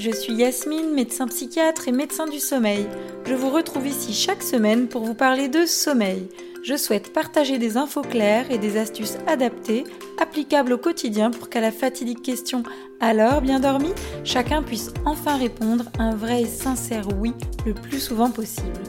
[0.00, 2.86] je suis Yasmine, médecin psychiatre et médecin du sommeil.
[3.26, 6.26] Je vous retrouve ici chaque semaine pour vous parler de sommeil.
[6.62, 9.84] Je souhaite partager des infos claires et des astuces adaptées,
[10.18, 12.62] applicables au quotidien pour qu'à la fatidique question
[12.98, 13.90] Alors bien dormi?
[14.24, 17.34] chacun puisse enfin répondre un vrai et sincère oui
[17.66, 18.80] le plus souvent possible.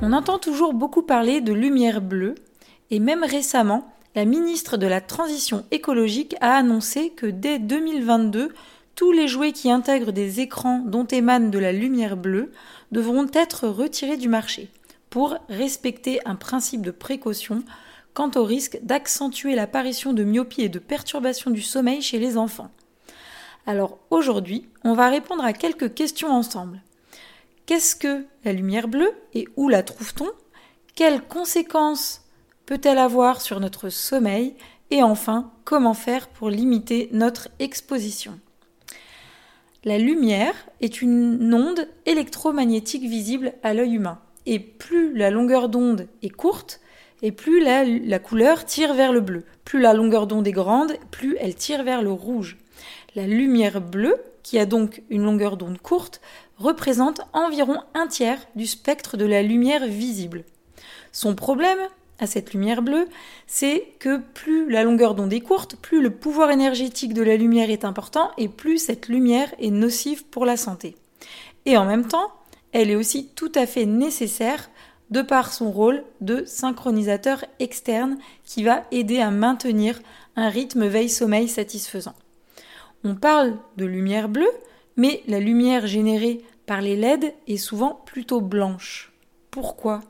[0.00, 2.34] On entend toujours beaucoup parler de lumière bleue,
[2.90, 8.52] et même récemment, la ministre de la Transition écologique a annoncé que dès 2022,
[8.94, 12.52] tous les jouets qui intègrent des écrans dont émane de la lumière bleue
[12.92, 14.70] devront être retirés du marché
[15.10, 17.64] pour respecter un principe de précaution
[18.14, 22.70] quant au risque d'accentuer l'apparition de myopie et de perturbation du sommeil chez les enfants.
[23.66, 26.80] Alors aujourd'hui, on va répondre à quelques questions ensemble.
[27.66, 30.30] Qu'est-ce que la lumière bleue et où la trouve-t-on?
[30.94, 32.22] Quelles conséquences
[32.66, 34.54] peut-elle avoir sur notre sommeil?
[34.90, 38.38] Et enfin, comment faire pour limiter notre exposition?
[39.84, 44.18] La lumière est une onde électromagnétique visible à l'œil humain.
[44.46, 46.80] Et plus la longueur d'onde est courte,
[47.20, 49.44] et plus la, couleur tire vers le bleu.
[49.66, 52.56] Plus la longueur d'onde est grande, plus elle tire vers le rouge.
[53.14, 56.22] La lumière bleue, qui a donc une longueur d'onde courte,
[56.56, 60.44] représente environ un tiers du spectre de la lumière visible.
[61.12, 61.78] Son problème,
[62.18, 63.08] à cette lumière bleue,
[63.46, 67.70] c'est que plus la longueur d'onde est courte, plus le pouvoir énergétique de la lumière
[67.70, 70.96] est important et plus cette lumière est nocive pour la santé.
[71.66, 72.32] Et en même temps,
[72.72, 74.70] elle est aussi tout à fait nécessaire
[75.10, 80.00] de par son rôle de synchronisateur externe qui va aider à maintenir
[80.36, 82.14] un rythme veille-sommeil satisfaisant.
[83.04, 84.50] On parle de lumière bleue,
[84.96, 89.12] mais la lumière générée par les LED est souvent plutôt blanche.
[89.50, 90.00] Pourquoi?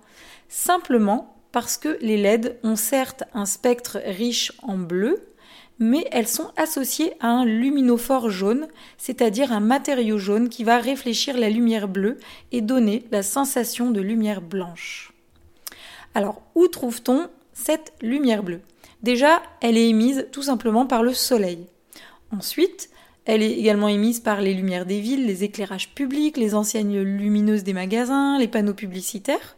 [0.49, 5.29] Simplement parce que les LED ont certes un spectre riche en bleu,
[5.79, 8.67] mais elles sont associées à un luminophore jaune,
[8.99, 12.19] c'est-à-dire un matériau jaune qui va réfléchir la lumière bleue
[12.51, 15.13] et donner la sensation de lumière blanche.
[16.17, 18.63] Alors, où trouve-t-on cette lumière bleue?
[19.05, 21.69] Déjà, elle est émise tout simplement par le soleil.
[22.33, 22.91] Ensuite,
[23.27, 27.63] elle est également émise par les lumières des villes, les éclairages publics, les enseignes lumineuses
[27.63, 29.57] des magasins, les panneaux publicitaires.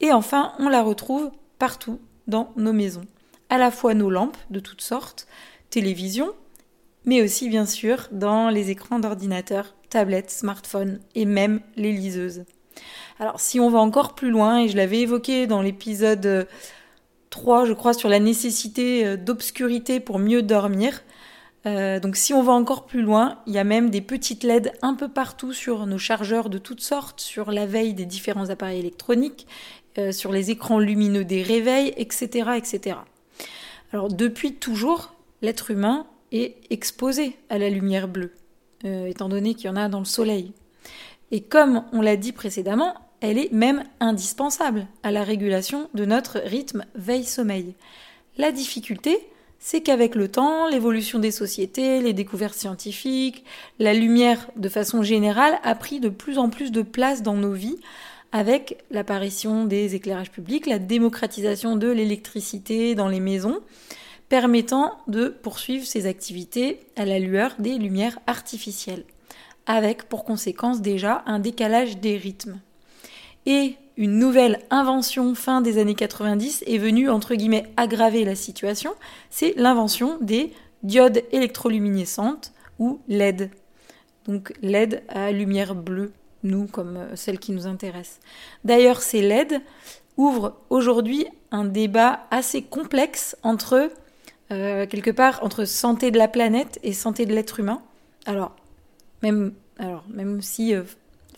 [0.00, 3.04] Et enfin, on la retrouve partout dans nos maisons.
[3.48, 5.26] À la fois nos lampes de toutes sortes,
[5.70, 6.32] télévision,
[7.04, 12.44] mais aussi bien sûr dans les écrans d'ordinateur, tablettes, smartphones et même les liseuses.
[13.18, 16.46] Alors si on va encore plus loin, et je l'avais évoqué dans l'épisode
[17.30, 21.02] 3, je crois, sur la nécessité euh, d'obscurité pour mieux dormir,
[21.66, 24.72] euh, donc si on va encore plus loin, il y a même des petites LED
[24.82, 28.78] un peu partout sur nos chargeurs de toutes sortes, sur la veille des différents appareils
[28.78, 29.46] électroniques,
[29.98, 32.96] euh, sur les écrans lumineux des réveils, etc., etc.
[33.92, 38.32] Alors depuis toujours, l'être humain est exposé à la lumière bleue,
[38.84, 40.52] euh, étant donné qu'il y en a dans le soleil.
[41.30, 46.38] Et comme on l'a dit précédemment, elle est même indispensable à la régulation de notre
[46.38, 47.74] rythme veille-sommeil.
[48.38, 49.18] La difficulté,
[49.62, 53.44] c'est qu'avec le temps, l'évolution des sociétés, les découvertes scientifiques,
[53.78, 57.52] la lumière de façon générale a pris de plus en plus de place dans nos
[57.52, 57.76] vies,
[58.32, 63.60] avec l'apparition des éclairages publics, la démocratisation de l'électricité dans les maisons,
[64.30, 69.04] permettant de poursuivre ces activités à la lueur des lumières artificielles,
[69.66, 72.60] avec pour conséquence déjà un décalage des rythmes.
[73.44, 78.94] Et une nouvelle invention fin des années 90 est venue entre guillemets aggraver la situation,
[79.28, 83.50] c'est l'invention des diodes électroluminescentes ou LED.
[84.24, 86.12] Donc LED à lumière bleue
[86.44, 88.20] nous, comme euh, celle qui nous intéresse.
[88.64, 89.60] D'ailleurs, ces LED
[90.16, 93.90] ouvrent aujourd'hui un débat assez complexe entre,
[94.50, 97.82] euh, quelque part, entre santé de la planète et santé de l'être humain.
[98.24, 98.56] Alors,
[99.22, 100.84] même, alors, même si euh,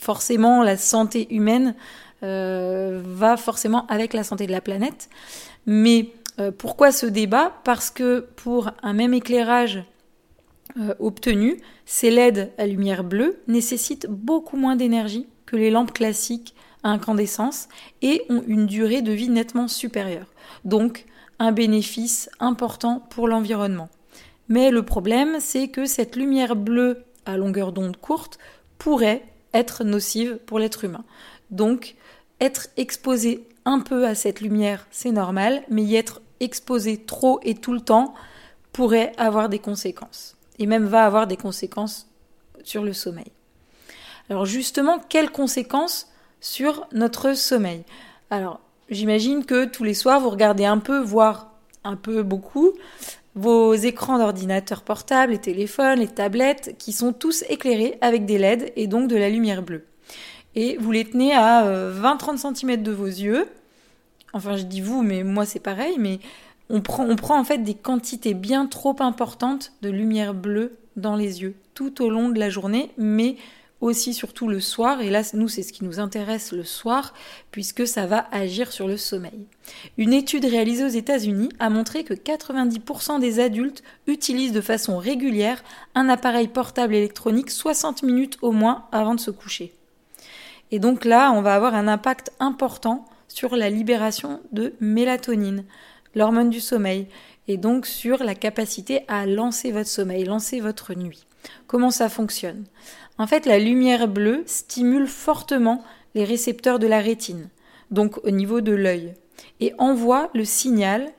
[0.02, 1.74] forcément la santé humaine
[2.22, 5.08] va forcément avec la santé de la planète,
[5.66, 6.12] mais
[6.59, 7.53] pourquoi ce débat?
[7.65, 9.82] Parce que pour un même éclairage
[10.80, 16.54] euh, obtenus, ces LED à lumière bleue nécessitent beaucoup moins d'énergie que les lampes classiques
[16.82, 17.68] à incandescence
[18.00, 20.32] et ont une durée de vie nettement supérieure.
[20.65, 21.04] Donc,
[21.38, 23.91] un bénéfice important pour l'environnement.
[24.48, 28.38] Mais le problème, c'est que cette lumière bleue à longueur d'onde courte
[28.78, 29.22] pourrait
[29.54, 31.04] être nocive pour l'être humain.
[31.51, 31.97] Donc,
[32.41, 37.54] être exposé un peu à cette lumière, c'est normal, mais y être exposé trop et
[37.54, 38.15] tout le temps
[38.72, 42.09] pourrait avoir des conséquences et même va avoir des conséquences
[42.65, 43.31] sur le sommeil.
[44.28, 46.09] Alors justement, quelles conséquences
[46.41, 47.84] sur notre sommeil?
[48.31, 51.53] Alors, j'imagine que tous les soirs, vous regardez un peu, voire
[51.84, 52.72] un peu beaucoup,
[53.34, 58.72] vos écrans d'ordinateur portable, les téléphones, les tablettes, qui sont tous éclairés avec des LED
[58.76, 59.84] et donc de la lumière bleue.
[60.54, 63.48] Et vous les tenez à 20-30 euh, cm de vos yeux.
[64.34, 66.20] Enfin, je dis vous, mais moi c'est pareil, mais
[66.68, 71.16] on prend, on prend en fait des quantités bien trop importantes de lumière bleue dans
[71.16, 73.36] les yeux tout au long de la journée, mais
[73.82, 77.12] aussi surtout le soir, et là nous c'est ce qui nous intéresse le soir,
[77.50, 79.46] puisque ça va agir sur le sommeil.
[79.98, 85.62] Une étude réalisée aux États-Unis a montré que 90% des adultes utilisent de façon régulière
[85.94, 89.74] un appareil portable électronique 60 minutes au moins avant de se coucher.
[90.70, 95.64] Et donc là, on va avoir un impact important sur la libération de mélatonine,
[96.14, 97.08] l'hormone du sommeil,
[97.48, 101.26] et donc sur la capacité à lancer votre sommeil, lancer votre nuit.
[101.66, 102.65] Comment ça fonctionne?
[103.18, 105.83] En fait, la lumière bleue stimule fortement
[106.15, 107.48] les récepteurs de la rétine,
[107.91, 109.15] donc au niveau de l'œil,
[109.60, 111.10] et envoie le signal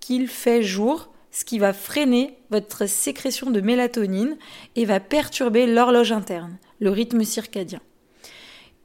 [0.00, 4.36] qu'il fait jour, ce qui va freiner votre sécrétion de mélatonine
[4.74, 7.80] et va perturber l'horloge interne, le rythme circadien.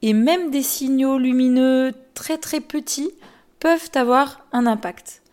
[0.02, 3.12] Et même des signaux lumineux très très petits
[3.60, 5.24] peuvent avoir un impact.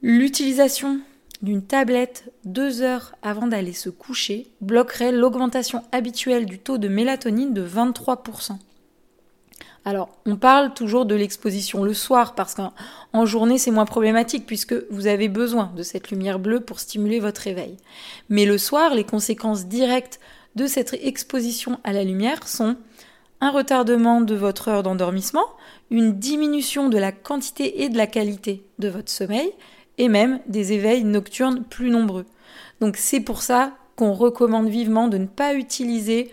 [0.00, 1.00] L'utilisation
[1.42, 7.52] d'une tablette deux heures avant d'aller se coucher bloquerait l'augmentation habituelle du taux de mélatonine
[7.52, 8.58] de 23%.
[9.84, 14.74] Alors, on parle toujours de l'exposition le soir parce qu'en journée c'est moins problématique puisque
[14.90, 17.76] vous avez besoin de cette lumière bleue pour stimuler votre réveil.
[18.28, 20.18] Mais le soir, les conséquences directes
[20.56, 22.76] de cette exposition à la lumière sont
[23.40, 25.46] un retardement de votre heure d'endormissement,
[25.90, 29.52] une diminution de la quantité et de la qualité de votre sommeil,
[29.98, 32.26] et même des éveils nocturnes plus nombreux.
[32.80, 36.30] Donc c'est pour ça qu'on recommande vivement de ne pas utiliser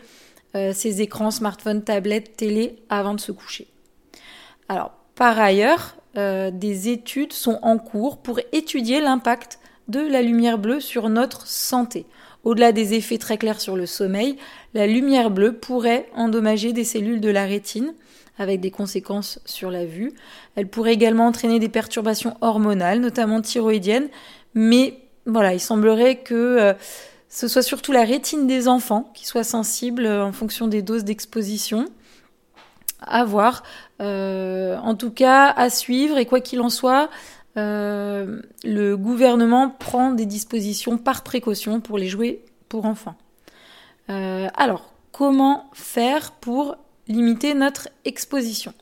[0.55, 3.67] euh, ces écrans, smartphones, tablettes, télé avant de se coucher.
[4.69, 10.57] Alors par ailleurs, euh, des études sont en cours pour étudier l'impact de la lumière
[10.57, 12.05] bleue sur notre santé.
[12.43, 14.37] Au-delà des effets très clairs sur le sommeil,
[14.73, 17.93] la lumière bleue pourrait endommager des cellules de la rétine,
[18.37, 20.13] avec des conséquences sur la vue.
[20.55, 24.09] Elle pourrait également entraîner des perturbations hormonales, notamment thyroïdiennes,
[24.53, 26.73] mais voilà, il semblerait que euh,
[27.29, 31.03] ce soit surtout la rétine des enfants qui soit sensible euh, en fonction des doses
[31.03, 31.85] d'exposition.
[33.05, 33.63] À voir.
[34.01, 37.09] Euh, en tout cas, à suivre, et quoi qu'il en soit,
[37.55, 43.15] le gouvernement prend des dispositions par précaution pour les jouets pour enfants.
[44.07, 46.77] alors, comment faire pour
[47.07, 48.73] limiter notre exposition.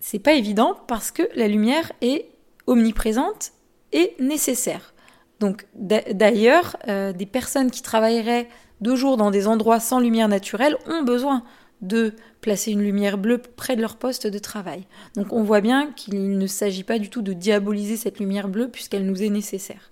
[0.00, 2.28] C'est pas évident parce que la lumière est
[2.66, 3.52] omniprésente
[3.92, 4.94] et nécessaire.
[5.40, 8.48] Donc d'ailleurs, euh, des personnes qui travailleraient
[8.80, 11.42] de jour dans des endroits sans lumière naturelle ont besoin
[11.80, 14.86] de placer une lumière bleue près de leur poste de travail.
[15.16, 18.68] Donc on voit bien qu'il ne s'agit pas du tout de diaboliser cette lumière bleue
[18.68, 19.90] puisqu'elle nous est nécessaire.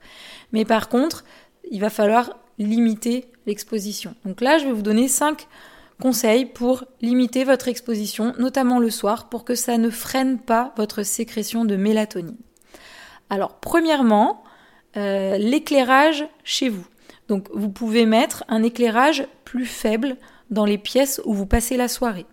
[0.52, 1.24] Mais par contre,
[1.70, 4.14] il va falloir limiter l'exposition.
[4.24, 5.48] Donc là, je vais vous donner cinq
[6.02, 11.04] conseils pour limiter votre exposition, notamment le soir, pour que ça ne freine pas votre
[11.04, 12.38] sécrétion de mélatonine.
[13.30, 14.42] Alors, premièrement,
[14.96, 16.84] euh, l'éclairage chez vous.
[17.28, 20.16] Donc, vous pouvez mettre un éclairage plus faible
[20.50, 22.26] dans les pièces où vous passez la soirée.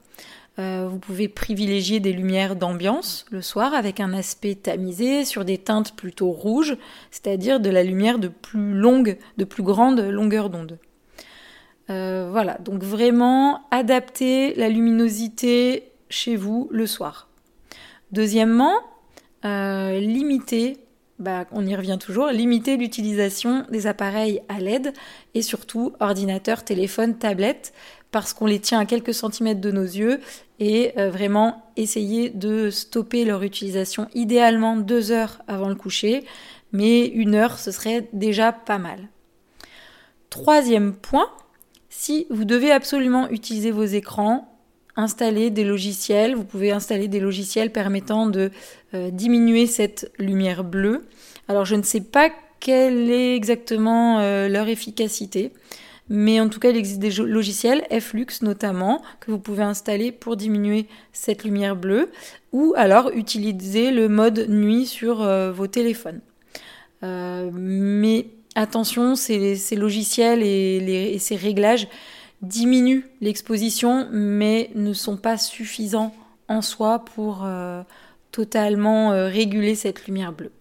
[0.58, 5.60] Euh, vous pouvez privilégier des lumières d'ambiance le soir avec un aspect tamisé sur des
[5.60, 6.76] teintes plutôt rouges,
[7.12, 10.80] c'est-à-dire de la lumière de plus longue, de plus grande longueur d'onde.
[11.90, 17.30] Euh, voilà, donc vraiment adapter la luminosité chez vous le soir.
[18.12, 18.76] Deuxièmement,
[19.46, 20.78] euh, limiter,
[21.18, 24.94] bah, on y revient toujours, limiter l'utilisation des appareils à LED
[25.34, 27.74] et surtout ordinateur, téléphone, tablette,
[28.12, 30.20] parce qu'on les tient à quelques centimètres de nos yeux
[30.60, 36.26] et euh, vraiment essayer de stopper leur utilisation idéalement deux heures avant le coucher,
[36.72, 39.08] mais une heure ce serait déjà pas mal.
[40.30, 41.30] Troisième point,
[41.90, 44.50] si vous devez absolument utiliser vos écrans,
[44.96, 46.36] installez des logiciels.
[46.36, 48.52] Vous pouvez installer des logiciels permettant de
[48.94, 51.06] euh, diminuer cette lumière bleue.
[51.48, 52.30] Alors je ne sais pas
[52.60, 55.52] quelle est exactement euh, leur efficacité,
[56.10, 60.36] mais en tout cas il existe des logiciels, Flux notamment, que vous pouvez installer pour
[60.36, 62.12] diminuer cette lumière bleue,
[62.52, 66.22] ou alors utiliser le mode nuit sur euh, vos téléphones.
[67.02, 71.88] mais attention, ces, logiciels et, ces réglages
[72.42, 76.14] diminuent l'exposition, mais ne sont pas suffisants
[76.48, 77.82] en soi pour euh,
[78.32, 80.52] totalement euh, réguler cette lumière bleue.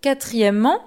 [0.00, 0.80] Quatrièmement,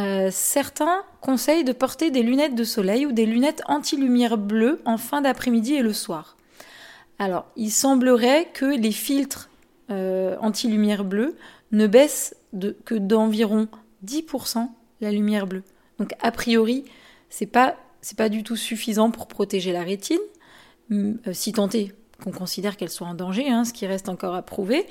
[0.00, 4.98] euh, certains conseillent de porter des lunettes de soleil ou des lunettes anti-lumière bleue en
[4.98, 6.36] fin d'après-midi et le soir.
[7.18, 9.48] Alors, il semblerait que les filtres
[9.90, 11.34] anti-lumière bleue
[11.72, 12.36] ne baissent
[12.84, 13.68] que d'environ
[14.04, 14.68] 10%
[15.00, 15.62] la lumière bleue.
[15.98, 16.84] Donc a priori,
[17.30, 20.18] c'est pas c'est pas du tout suffisant pour protéger la rétine,
[20.92, 24.34] euh, si tant est qu'on considère qu'elle soit en danger, hein, ce qui reste encore
[24.34, 24.86] à prouver,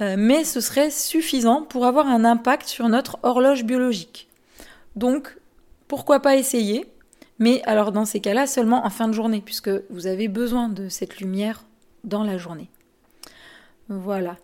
[0.00, 4.28] euh, mais ce serait suffisant pour avoir un impact sur notre horloge biologique.
[4.96, 5.36] Donc,
[5.88, 6.86] pourquoi pas essayer
[7.38, 10.88] Mais alors dans ces cas-là, seulement en fin de journée, puisque vous avez besoin de
[10.88, 11.64] cette lumière
[12.04, 12.70] dans la journée.
[13.88, 14.36] Voilà.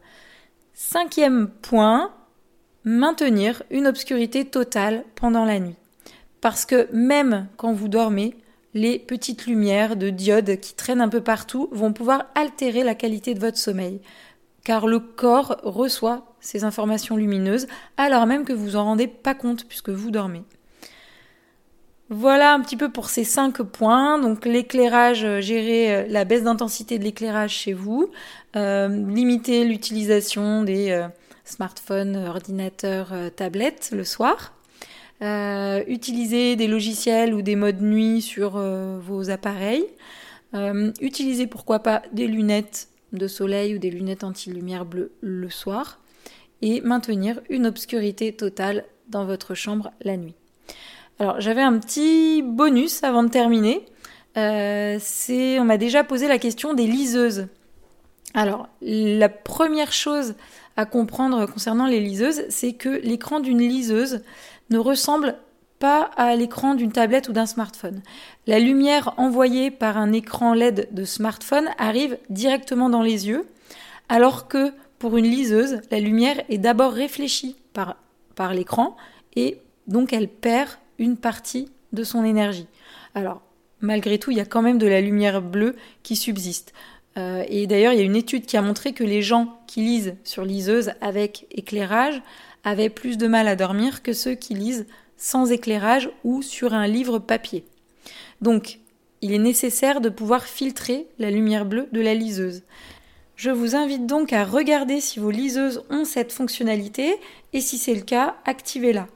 [0.75, 2.13] Cinquième point,
[2.89, 5.77] maintenir une obscurité totale pendant la nuit.
[6.41, 8.35] Parce que même quand vous dormez,
[8.75, 13.35] les petites lumières de diodes qui traînent un peu partout vont pouvoir altérer la qualité
[13.35, 14.01] de votre sommeil.
[14.65, 17.67] Car le corps reçoit ces informations lumineuses
[17.97, 20.45] alors même que vous en rendez pas compte puisque vous dormez.
[22.11, 24.19] Voilà un petit peu pour ces cinq points.
[24.19, 28.11] Donc l'éclairage, euh, gérer euh, la baisse d'intensité de l'éclairage chez vous,
[28.57, 31.07] euh, limiter l'utilisation des
[31.49, 34.55] smartphones, ordinateurs, tablettes le soir,
[35.21, 38.59] utiliser des logiciels ou des modes nuit sur
[39.01, 39.87] vos appareils,
[41.01, 45.99] utiliser pourquoi pas des lunettes de soleil ou des lunettes anti-lumière bleue le soir
[46.63, 50.35] et maintenir une obscurité totale dans votre chambre la nuit.
[51.19, 53.85] Alors j'avais un petit bonus avant de terminer.
[54.37, 57.49] Euh, c'est, on m'a déjà posé la question des liseuses.
[58.35, 60.35] Alors la première chose
[60.79, 64.23] à comprendre concernant les liseuses, c'est que l'écran d'une liseuse
[64.71, 65.35] ne ressemble
[65.81, 68.01] pas à l'écran d'une tablette ou d'un smartphone.
[68.47, 73.49] La lumière envoyée par un écran LED de smartphone arrive directement dans les yeux,
[74.09, 77.97] alors que pour une liseuse, la lumière est d'abord réfléchie par,
[78.37, 78.97] par l'écran
[79.35, 79.59] et
[79.89, 80.71] donc elle perd
[81.01, 82.69] une partie de son énergie.
[83.17, 83.43] Alors,
[83.81, 86.73] malgré tout, il y a quand même de la lumière bleue qui subsiste.
[87.19, 89.81] Euh, et d'ailleurs, il y a une étude qui a montré que les gens qui
[89.81, 92.23] lisent sur liseuse avec éclairage
[92.65, 96.87] avaient plus de mal à dormir que ceux qui lisent sans éclairage ou sur un
[96.87, 97.65] livre papier.
[98.41, 98.79] Donc,
[99.21, 102.63] il est nécessaire de pouvoir filtrer la lumière bleue de la liseuse.
[103.35, 107.17] Je vous invite donc à regarder si vos liseuses ont cette fonctionnalité
[107.53, 109.09] et si c'est le cas, activez-la.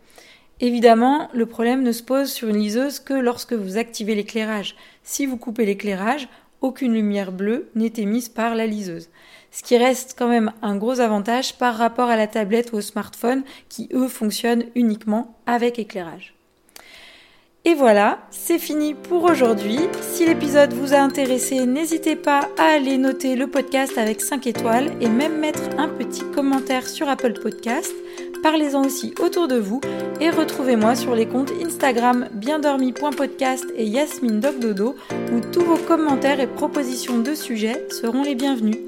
[0.61, 4.77] Évidemment, le problème ne se pose sur une liseuse que lorsque vous activez l'éclairage.
[5.03, 6.29] Si vous coupez l'éclairage,
[6.63, 9.11] aucune lumière bleue n'est émise par la liseuse.
[9.51, 12.81] Ce qui reste quand même un gros avantage par rapport à la tablette ou au
[12.81, 16.35] smartphone qui, eux, fonctionnent uniquement avec éclairage.
[17.65, 19.79] Et voilà, c'est fini pour aujourd'hui.
[20.01, 24.91] Si l'épisode vous a intéressé, n'hésitez pas à aller noter le podcast avec 5 étoiles
[25.01, 27.95] et même mettre un petit commentaire sur Apple Podcast.
[28.43, 29.81] Parlez-en aussi autour de vous
[30.21, 34.97] et retrouvez-moi sur les comptes Instagram biendormi.podcast et Yasmine Dogdodo
[35.33, 38.79] où tous vos commentaires et propositions de sujets seront les bienvenus.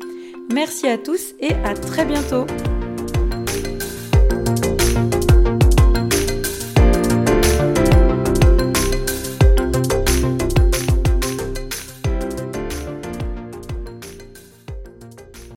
[0.53, 2.47] Merci à tous et à très bientôt